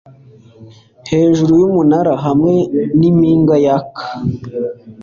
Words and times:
hejuru 1.09 1.51
yumunara 1.61 2.13
hamwe 2.25 2.53
nimpinga 2.97 3.55
yaka 3.65 4.05